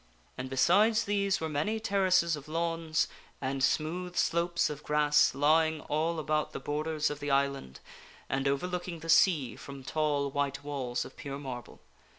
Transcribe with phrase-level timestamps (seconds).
[0.35, 3.07] And besides these were many terraces of lawns,
[3.39, 7.79] and smooth slopes of grass lying all about the borders of the island,
[8.27, 11.81] and overlooking the sea from tall white walls of pure marble.